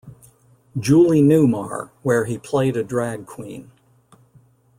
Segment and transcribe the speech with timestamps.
[0.79, 3.69] Julie Newmar where he played a drag queen.